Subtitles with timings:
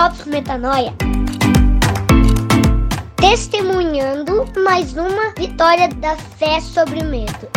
[0.00, 0.94] Drops Metanoia.
[3.16, 7.50] Testemunhando mais uma vitória da fé sobre o medo.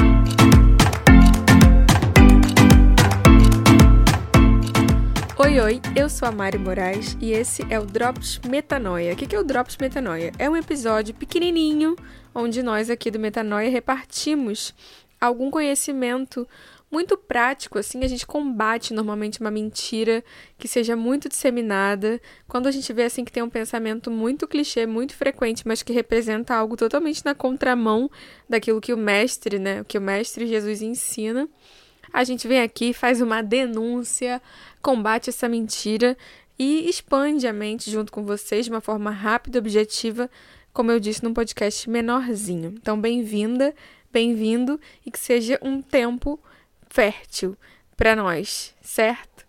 [5.37, 9.13] Oi, oi, eu sou a Mari Moraes e esse é o Drops Metanoia.
[9.13, 10.33] O que é o Drops Metanoia?
[10.37, 11.95] É um episódio pequenininho
[12.35, 14.75] onde nós aqui do Metanoia repartimos
[15.21, 16.45] algum conhecimento
[16.93, 20.23] muito prático, assim, a gente combate normalmente uma mentira
[20.59, 22.21] que seja muito disseminada.
[22.47, 25.91] Quando a gente vê assim que tem um pensamento muito clichê, muito frequente, mas que
[25.91, 28.11] representa algo totalmente na contramão
[28.47, 31.49] daquilo que o mestre, né, o que o mestre Jesus ensina,
[32.13, 34.39] a gente vem aqui, faz uma denúncia,
[34.79, 36.15] combate essa mentira
[36.59, 40.29] e expande a mente junto com vocês de uma forma rápida e objetiva,
[40.71, 42.75] como eu disse num podcast menorzinho.
[42.79, 43.73] Então, bem-vinda,
[44.11, 46.39] bem-vindo e que seja um tempo
[46.93, 47.57] fértil
[47.97, 49.47] para nós, certo?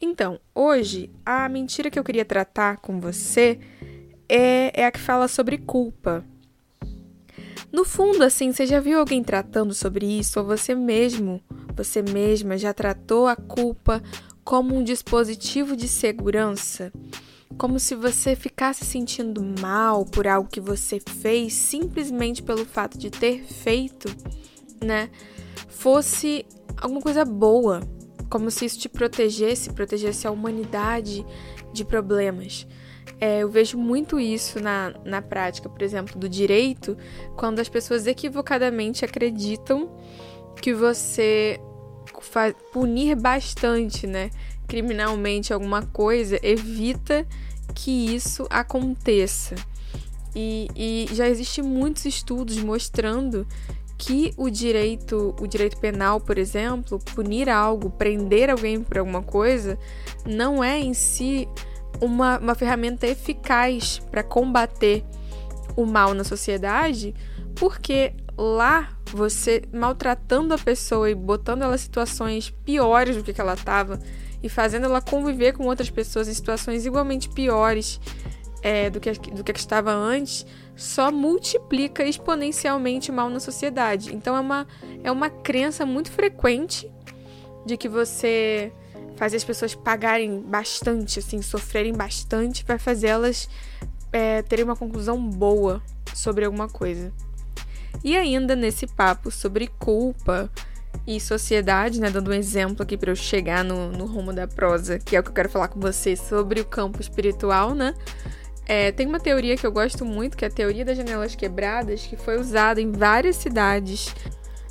[0.00, 3.60] Então, hoje, a mentira que eu queria tratar com você
[4.26, 6.24] é, é a que fala sobre culpa.
[7.70, 11.42] No fundo, assim, você já viu alguém tratando sobre isso, ou você mesmo,
[11.76, 14.02] você mesma já tratou a culpa
[14.42, 16.90] como um dispositivo de segurança?
[17.58, 23.10] Como se você ficasse sentindo mal por algo que você fez simplesmente pelo fato de
[23.10, 24.08] ter feito,
[24.82, 25.10] né?
[25.68, 26.46] Fosse
[26.80, 27.80] alguma coisa boa,
[28.28, 31.24] como se isso te protegesse, protegesse a humanidade
[31.72, 32.66] de problemas.
[33.20, 36.96] É, eu vejo muito isso na, na prática, por exemplo, do direito,
[37.36, 39.90] quando as pessoas equivocadamente acreditam
[40.60, 41.60] que você
[42.72, 44.30] punir bastante, né,
[44.66, 47.26] criminalmente alguma coisa, evita
[47.74, 49.54] que isso aconteça.
[50.34, 53.46] E, e já existem muitos estudos mostrando
[54.00, 59.78] que o direito, o direito penal, por exemplo, punir algo, prender alguém por alguma coisa,
[60.24, 61.46] não é em si
[62.00, 65.04] uma, uma ferramenta eficaz para combater
[65.76, 67.14] o mal na sociedade,
[67.54, 73.52] porque lá você maltratando a pessoa e botando ela em situações piores do que ela
[73.52, 74.00] estava
[74.42, 78.00] e fazendo ela conviver com outras pessoas em situações igualmente piores
[78.62, 84.14] é, do, que, do que estava antes, só multiplica exponencialmente o mal na sociedade.
[84.14, 84.66] Então é uma,
[85.02, 86.90] é uma crença muito frequente
[87.66, 88.72] de que você
[89.16, 93.48] faz as pessoas pagarem bastante, assim, sofrerem bastante para fazer elas
[94.12, 95.82] é, terem uma conclusão boa
[96.14, 97.12] sobre alguma coisa.
[98.02, 100.50] E ainda nesse papo sobre culpa
[101.06, 104.98] e sociedade, né, dando um exemplo aqui para eu chegar no, no rumo da prosa,
[104.98, 107.94] que é o que eu quero falar com você sobre o campo espiritual, né?
[108.70, 112.06] É, tem uma teoria que eu gosto muito, que é a teoria das janelas quebradas,
[112.06, 114.14] que foi usada em várias cidades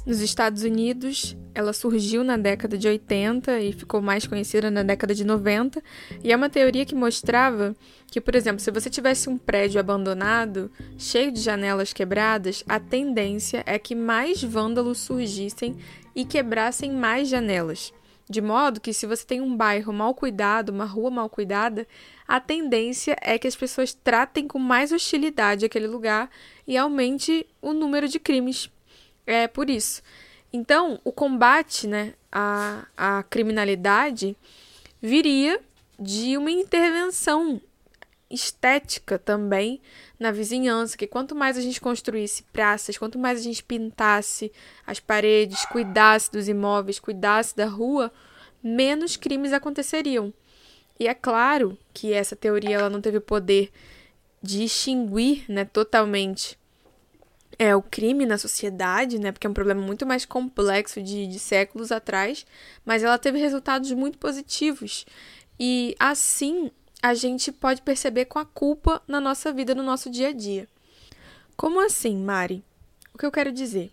[0.06, 1.36] nos Estados Unidos.
[1.54, 5.84] Ela surgiu na década de 80 e ficou mais conhecida na década de 90.
[6.24, 7.76] E é uma teoria que mostrava
[8.08, 13.64] que, por exemplo, se você tivesse um prédio abandonado, cheio de janelas quebradas, a tendência
[13.66, 15.76] é que mais vândalos surgissem
[16.16, 17.92] e quebrassem mais janelas.
[18.29, 21.88] De modo que, se você tem um bairro mal cuidado, uma rua mal cuidada,
[22.28, 26.29] a tendência é que as pessoas tratem com mais hostilidade aquele lugar
[26.67, 28.69] e aumente o número de crimes.
[29.25, 30.03] É por isso.
[30.53, 34.38] Então, o combate né, à, à criminalidade
[35.01, 35.59] viria
[36.00, 37.59] de uma intervenção
[38.29, 39.81] estética também
[40.19, 44.51] na vizinhança, que quanto mais a gente construísse praças, quanto mais a gente pintasse
[44.85, 48.12] as paredes, cuidasse dos imóveis, cuidasse da rua,
[48.63, 50.34] menos crimes aconteceriam.
[51.00, 53.72] E é claro que essa teoria ela não teve o poder
[54.41, 56.57] de extinguir né, totalmente
[57.57, 61.40] é, o crime na sociedade, né, porque é um problema muito mais complexo de, de
[61.40, 62.46] séculos atrás,
[62.85, 65.06] mas ela teve resultados muito positivos.
[65.59, 66.72] E assim
[67.02, 70.68] a gente pode perceber com a culpa na nossa vida, no nosso dia a dia.
[71.56, 72.64] Como assim, Mari?
[73.14, 73.91] O que eu quero dizer?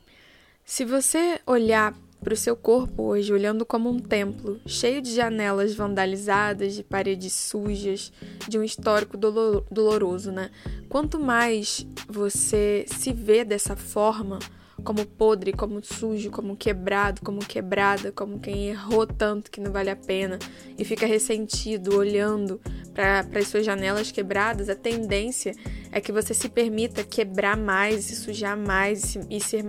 [0.65, 5.75] Se você olhar para o seu corpo hoje, olhando como um templo, cheio de janelas
[5.75, 8.13] vandalizadas, de paredes sujas,
[8.49, 10.51] de um histórico doloroso, né?
[10.89, 14.41] Quanto mais você se vê dessa forma,
[14.83, 19.91] como podre, como sujo, como quebrado, como quebrada, como quem errou tanto que não vale
[19.91, 20.39] a pena
[20.79, 22.61] e fica ressentido olhando
[22.97, 25.53] para as suas janelas quebradas, a tendência
[25.93, 29.63] é que você se permita quebrar mais, se sujar mais e ser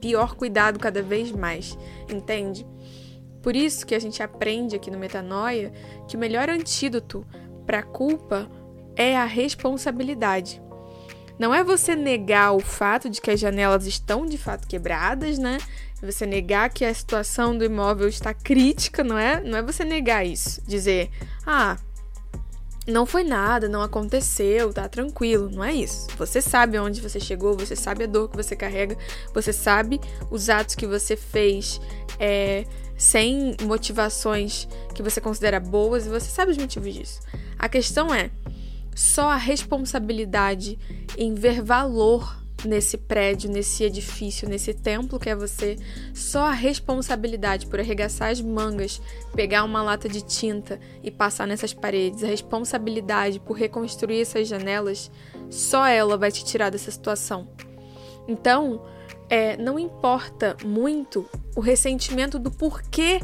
[0.00, 1.76] pior cuidado cada vez mais,
[2.10, 2.66] entende?
[3.42, 5.70] Por isso que a gente aprende aqui no Metanoia
[6.08, 7.26] que o melhor antídoto
[7.66, 8.50] para a culpa
[8.96, 10.62] é a responsabilidade.
[11.38, 15.58] Não é você negar o fato de que as janelas estão de fato quebradas, né?
[16.00, 19.42] Você negar que a situação do imóvel está crítica, não é?
[19.42, 20.62] Não é você negar isso.
[20.66, 21.10] Dizer,
[21.44, 21.76] ah,
[22.86, 26.08] não foi nada, não aconteceu, tá tranquilo, não é isso.
[26.18, 28.96] Você sabe onde você chegou, você sabe a dor que você carrega,
[29.32, 30.00] você sabe
[30.30, 31.80] os atos que você fez
[32.18, 32.64] é,
[32.96, 37.20] sem motivações que você considera boas e você sabe os motivos disso.
[37.58, 38.30] A questão é
[38.94, 40.78] só a responsabilidade
[41.16, 45.76] em ver valor nesse prédio, nesse edifício, nesse templo que é você,
[46.12, 49.00] só a responsabilidade por arregaçar as mangas,
[49.34, 55.10] pegar uma lata de tinta e passar nessas paredes, a responsabilidade por reconstruir essas janelas,
[55.50, 57.48] só ela vai te tirar dessa situação.
[58.26, 58.82] Então,
[59.28, 63.20] é, não importa muito o ressentimento do porquê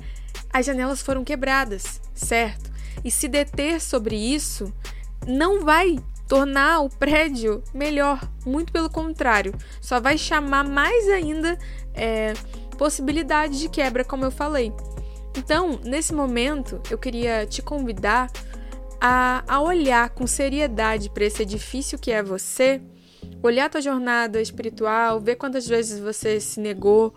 [0.53, 2.71] as janelas foram quebradas, certo?
[3.05, 4.73] E se deter sobre isso
[5.27, 5.99] não vai
[6.31, 8.21] tornar o prédio melhor.
[8.47, 11.59] Muito pelo contrário, só vai chamar mais ainda
[11.93, 12.35] é,
[12.79, 14.73] possibilidade de quebra, como eu falei.
[15.37, 18.31] Então, nesse momento, eu queria te convidar
[19.01, 22.81] a, a olhar com seriedade para esse edifício que é você,
[23.43, 27.13] olhar a tua jornada espiritual, ver quantas vezes você se negou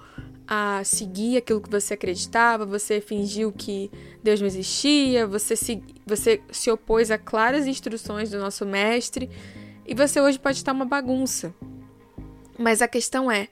[0.47, 3.91] a seguir aquilo que você acreditava, você fingiu que
[4.23, 9.29] Deus não existia, você se, você se opôs a claras instruções do nosso mestre
[9.85, 11.53] e você hoje pode estar uma bagunça.
[12.57, 13.47] Mas a questão é,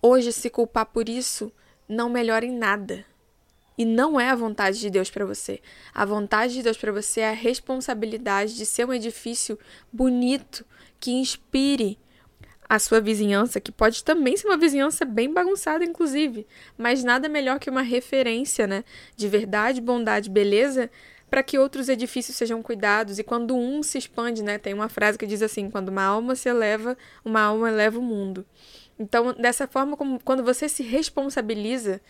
[0.00, 1.52] hoje se culpar por isso
[1.88, 3.04] não melhora em nada.
[3.76, 5.60] E não é a vontade de Deus para você.
[5.94, 9.58] A vontade de Deus para você é a responsabilidade de ser um edifício
[9.92, 10.64] bonito,
[11.00, 11.98] que inspire,
[12.72, 16.46] a sua vizinhança, que pode também ser uma vizinhança bem bagunçada, inclusive,
[16.78, 18.82] mas nada melhor que uma referência, né,
[19.14, 20.90] de verdade, bondade, beleza,
[21.32, 23.18] para que outros edifícios sejam cuidados.
[23.18, 26.34] E quando um se expande, né, tem uma frase que diz assim: quando uma alma
[26.34, 26.94] se eleva,
[27.24, 28.44] uma alma eleva o mundo.
[28.98, 32.02] Então, dessa forma, como, quando você se responsabiliza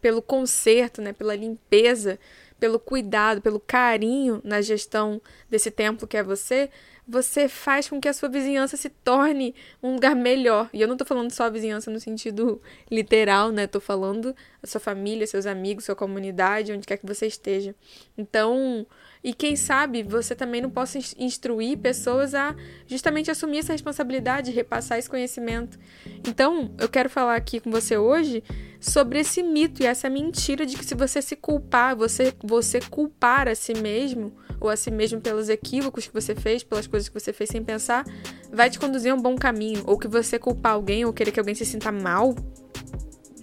[0.00, 2.18] pelo conserto, né, pela limpeza,
[2.58, 6.68] pelo cuidado, pelo carinho na gestão desse templo que é você,
[7.06, 10.70] você faz com que a sua vizinhança se torne um lugar melhor.
[10.72, 12.60] E eu não tô falando só a vizinhança no sentido
[12.90, 13.66] literal, né?
[13.66, 17.74] Tô falando a sua família, seus amigos, sua comunidade, onde quer que você esteja.
[18.16, 18.86] Então,
[19.22, 22.56] e quem sabe você também não possa instruir pessoas a
[22.86, 25.78] justamente assumir essa responsabilidade, repassar esse conhecimento.
[26.26, 28.42] Então, eu quero falar aqui com você hoje
[28.80, 33.48] sobre esse mito e essa mentira de que se você se culpar, você você culpar
[33.48, 37.18] a si mesmo ou a si mesmo pelos equívocos que você fez, pelas coisas que
[37.18, 38.04] você fez sem pensar,
[38.52, 39.82] vai te conduzir a um bom caminho.
[39.86, 42.34] Ou que você culpar alguém ou querer que alguém se sinta mal,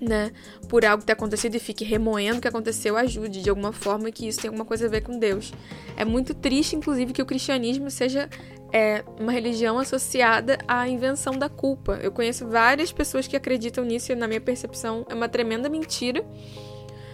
[0.02, 0.32] né,
[0.68, 4.28] por algo ter acontecido e fique remoendo o que aconteceu, ajude de alguma forma que
[4.28, 5.54] isso tem alguma coisa a ver com Deus.
[5.96, 8.28] É muito triste, inclusive, que o cristianismo seja
[8.74, 12.00] é, uma religião associada à invenção da culpa.
[12.02, 16.26] Eu conheço várias pessoas que acreditam nisso e, na minha percepção, é uma tremenda mentira,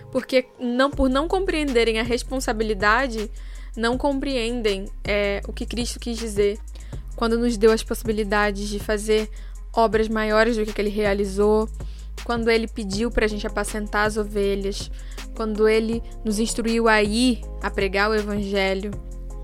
[0.10, 3.30] porque não por não compreenderem a responsabilidade
[3.78, 6.60] não compreendem é, o que Cristo quis dizer
[7.16, 9.30] quando nos deu as possibilidades de fazer
[9.74, 11.70] obras maiores do que, que ele realizou,
[12.24, 14.92] quando ele pediu para a gente apacentar as ovelhas,
[15.36, 18.92] quando ele nos instruiu a ir a pregar o Evangelho,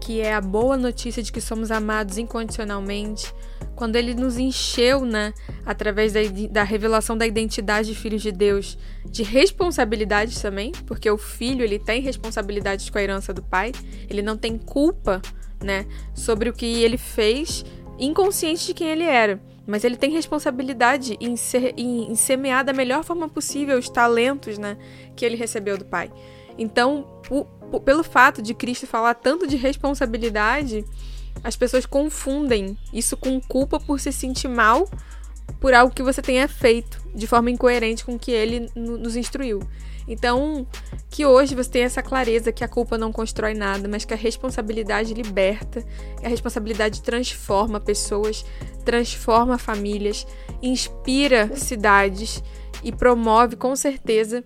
[0.02, 3.34] que é a boa notícia de que somos amados incondicionalmente,
[3.76, 5.34] quando ele nos encheu, né,
[5.66, 6.20] através da,
[6.50, 11.80] da revelação da identidade de filhos de Deus, de responsabilidades também, porque o filho ele
[11.80, 13.72] tem responsabilidades com a herança do pai,
[14.10, 15.22] ele não tem culpa,
[15.64, 17.64] né, sobre o que ele fez,
[17.98, 19.42] inconsciente de quem ele era.
[19.66, 24.58] Mas ele tem responsabilidade em, ser, em, em semear da melhor forma possível os talentos
[24.58, 24.78] né,
[25.16, 26.12] que ele recebeu do Pai.
[26.58, 27.46] Então, o,
[27.80, 30.86] pelo fato de Cristo falar tanto de responsabilidade,
[31.42, 34.90] as pessoas confundem isso com culpa por se sentir mal
[35.60, 39.62] por algo que você tenha feito de forma incoerente com o que ele nos instruiu.
[40.08, 40.68] Então,
[41.10, 44.18] que hoje você tenha essa clareza que a culpa não constrói nada, mas que a
[44.18, 45.84] responsabilidade liberta,
[46.24, 48.46] a responsabilidade transforma pessoas,
[48.84, 50.28] transforma famílias,
[50.62, 52.44] inspira cidades
[52.84, 54.44] e promove com certeza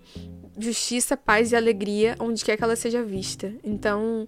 [0.59, 3.51] justiça, paz e alegria onde quer que ela seja vista.
[3.63, 4.27] Então,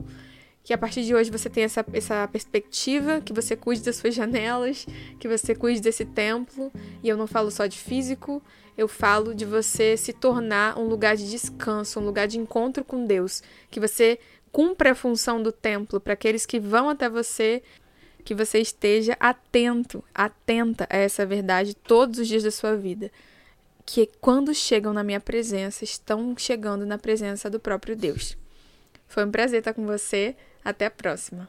[0.63, 4.13] que a partir de hoje você tenha essa, essa perspectiva, que você cuide das suas
[4.13, 4.85] janelas,
[5.19, 6.71] que você cuide desse templo.
[7.01, 8.41] E eu não falo só de físico,
[8.77, 13.05] eu falo de você se tornar um lugar de descanso, um lugar de encontro com
[13.05, 14.19] Deus, que você
[14.51, 17.61] cumpra a função do templo para aqueles que vão até você,
[18.23, 23.11] que você esteja atento, atenta a essa verdade todos os dias da sua vida.
[23.85, 28.37] Que quando chegam na minha presença, estão chegando na presença do próprio Deus.
[29.07, 30.35] Foi um prazer estar com você.
[30.63, 31.47] Até a próxima!